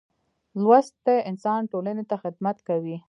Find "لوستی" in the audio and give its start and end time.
0.61-1.15